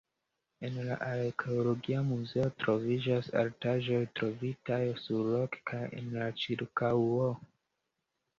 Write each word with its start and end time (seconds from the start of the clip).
En 0.67 0.77
la 0.85 0.95
arkeologia 1.07 1.99
muzeo 2.07 2.47
troviĝas 2.63 3.29
artaĵoj 3.43 4.01
trovitaj 4.21 4.81
surloke 5.03 5.63
kaj 5.73 5.85
en 6.01 6.11
la 6.17 6.33
ĉirkaŭo. 6.47 7.31